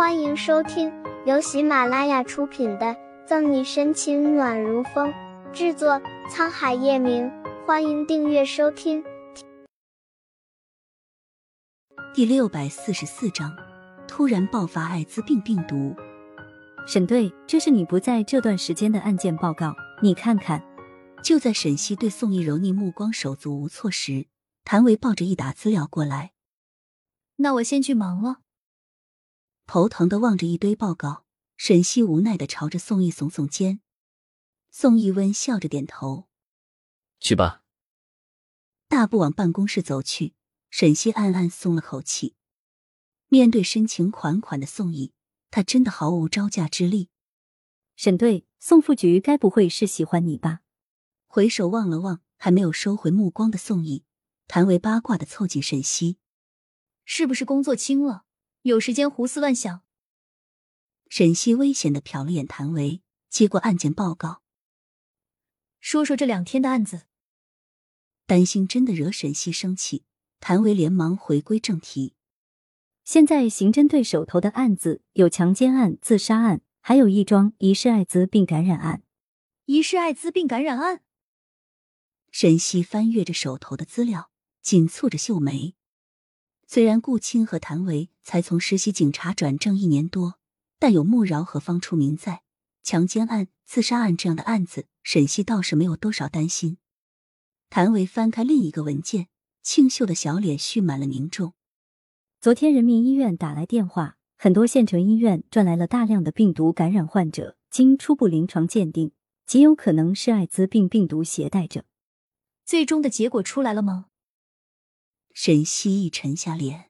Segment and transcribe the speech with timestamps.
[0.00, 0.90] 欢迎收听
[1.26, 2.86] 由喜马拉雅出品的
[3.26, 5.12] 《赠你深情暖如风》，
[5.52, 7.30] 制作沧海夜明。
[7.66, 9.04] 欢迎订阅收听。
[12.14, 13.54] 第六百四十四章，
[14.08, 15.94] 突然爆发艾滋病病毒。
[16.86, 20.64] 沈队，这是你不在这段时间的案件报告，你看看。
[21.22, 24.28] 就在沈西对宋毅柔腻目光手足无措时，
[24.64, 26.32] 谭维抱着一沓资料过来。
[27.36, 28.38] 那我先去忙了。
[29.72, 31.24] 头疼的望着一堆报告，
[31.56, 33.80] 沈西无奈的朝着宋毅耸耸肩。
[34.68, 36.26] 宋毅温笑着点头
[37.22, 37.62] ：“去吧。”
[38.90, 40.34] 大步往办公室走去。
[40.70, 42.34] 沈西暗暗松了口气。
[43.28, 45.12] 面对深情款款的宋毅，
[45.52, 47.08] 他真的毫无招架之力。
[47.94, 50.62] 沈队，宋副局该不会是喜欢你吧？
[51.28, 54.02] 回首望了望还没有收回目光的宋毅，
[54.48, 56.18] 谭维八卦的凑近沈西。
[57.04, 58.24] 是不是工作轻了，
[58.62, 59.82] 有时间胡思乱想？
[61.08, 64.42] 沈西危险的瞟了眼谭维，接过案件报告，
[65.80, 67.06] 说说这两天的案子。
[68.26, 70.04] 担心真的惹沈西生气，
[70.40, 72.14] 谭维连忙回归正题。
[73.02, 79.02] 现在刑侦队手头的案子有强奸案、自杀案，还有一桩疑似艾滋病感染案。
[79.64, 81.02] 疑似艾滋病感染案。
[82.30, 85.74] 沈西翻阅着手头的资料，紧蹙着秀眉。
[86.66, 90.38] 虽然顾青和谭维才从实习警察转正一年多，
[90.78, 92.42] 但有穆饶和方初明在，
[92.82, 96.78] 强奸案、自杀案这样的案子，沈西倒是没有多少担心。
[97.68, 99.28] 谭维翻开另一个文件，
[99.62, 101.54] 清秀的小脸蓄满了凝重。
[102.40, 109.12] 昨天人民医院打来电话，很多县城医院转来了大量的病毒感染患者，经初步临床鉴定，
[109.46, 111.84] 极有可能是艾滋病病毒携带者。
[112.64, 114.06] 最终的结果出来了吗？
[115.32, 116.89] 沈西一沉下脸，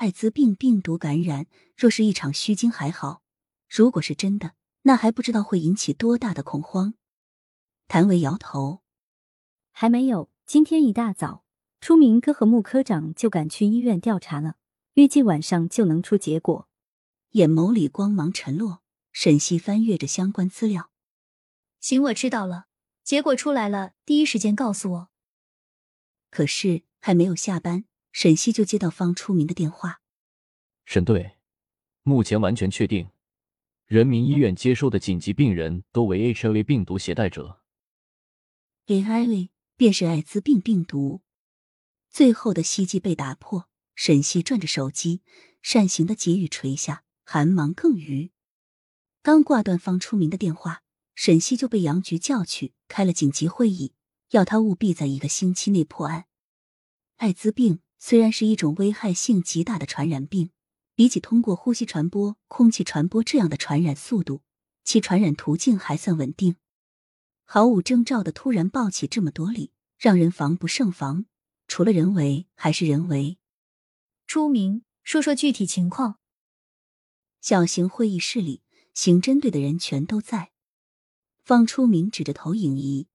[0.00, 3.22] 艾滋病病毒感染若是一场虚惊还好，
[3.68, 6.94] 如果是真的，那还不知道会引起多大的恐慌。
[7.86, 8.80] 谭维摇头，
[9.72, 10.30] 还没有。
[10.46, 11.44] 今天一大早，
[11.82, 14.56] 初明哥和穆科长就赶去医院调查了，
[14.94, 16.66] 预计晚上就能出结果。
[17.32, 18.80] 眼眸里光芒沉落，
[19.12, 20.90] 沈西翻阅着相关资料。
[21.78, 22.68] 行，我知道了，
[23.04, 25.10] 结果出来了，第一时间告诉我。
[26.30, 26.84] 可是。
[27.02, 30.00] 还没有下班，沈西就接到方初明的电话。
[30.84, 31.36] 沈队，
[32.02, 33.10] 目前完全确定，
[33.86, 37.60] 人民医院接收的紧急病人都为 HIV 病毒携带者。
[38.86, 41.22] HIV 便是艾滋病病毒。
[42.08, 45.22] 最后的希冀被打破，沈西转着手机，
[45.62, 48.32] 扇形的结语垂下，寒芒更余。
[49.22, 50.82] 刚挂断方初明的电话，
[51.14, 53.92] 沈西就被杨局叫去开了紧急会议，
[54.30, 56.26] 要他务必在一个星期内破案。
[57.18, 60.50] 艾滋病虽然是一种危害性极大的传染病，
[60.94, 64.40] 比起通过呼吸传播、空气传播这样的传染速度，
[64.82, 66.56] 其传染途径还算稳定。
[67.44, 71.26] 毫无征兆的突然爆起这么多例，让人防不胜防。
[71.68, 73.38] 除了人为，还是人为。
[74.26, 76.18] 朱明，说说具体情况。
[77.42, 78.62] 小型会议室里，
[78.94, 80.52] 刑侦队的人全都在。
[81.44, 83.08] 方初明指着投影仪，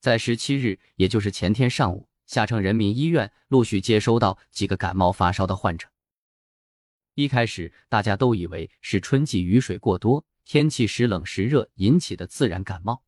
[0.00, 2.08] 在十七日，也就是前天上午。
[2.26, 5.88] 下城人民医院陆续接收到几个感冒发烧的患者。
[7.14, 13.02] 一开始大家都以为是春季雨水过多、天气时冷时热引起的自然感冒。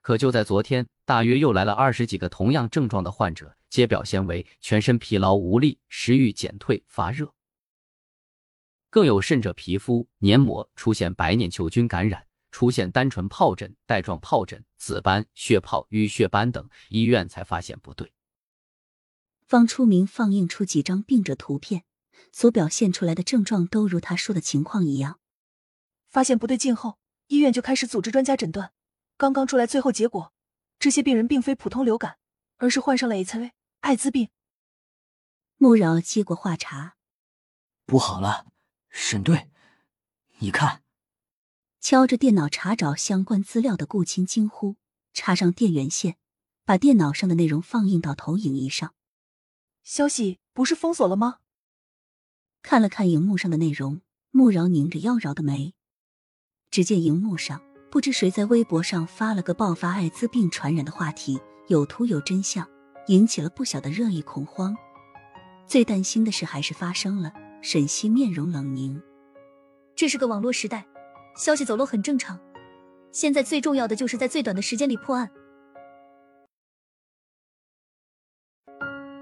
[0.00, 7.32] 可就在昨天，大约又来了二十几个同样症状的患者，皆表现为全身疲劳无力、食欲减退、发热，
[8.88, 12.26] 更有甚者皮肤黏膜出现白念球菌感染。
[12.52, 18.14] 出现单纯疱疹、带状疱疹、紫斑、血泡、淤血斑等，医院才发现不对。
[19.46, 21.84] 方初明放映出几张病者图片，
[22.32, 25.20] 所表现出来的症状都如他说的情况一样。
[26.08, 28.72] 发现不对劲后，医院就开始组织专家诊断。
[29.18, 30.32] 刚刚出来最后结果，
[30.78, 32.16] 这些病人并非普通流感，
[32.56, 34.30] 而是患上了 HIV 艾滋病。
[35.58, 36.96] 穆饶接过话茬
[37.84, 38.46] ：“不好了，
[38.88, 39.50] 沈队，
[40.38, 40.82] 你看。”
[41.82, 44.76] 敲着电脑查找相关资料的顾青惊呼
[45.12, 46.16] ：“插上电源线，
[46.64, 48.94] 把电脑上的内容放映到投影仪上。
[49.82, 51.38] 消息不是封锁了吗？”
[52.62, 55.74] 看了看荧幕上的内容，穆饶拧着妖娆的眉。
[56.70, 62.68] 只见荧幕上，不知谁在微博上发了个爆发艾滋病传染的话题，有图有真相，
[63.08, 64.76] 引起了不小的热议恐慌。
[65.66, 67.32] 最担心的事还是发生了。
[67.62, 69.02] 沈西面容冷凝
[69.94, 70.86] ：“这是个网络时代。”
[71.36, 72.40] 消息走漏很正常，
[73.12, 75.30] 现在最重要的就是在最短的时间里破案。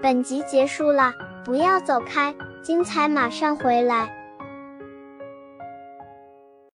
[0.01, 1.13] 本集结束了，
[1.43, 2.33] 不要走开，
[2.63, 4.18] 精彩马上回来。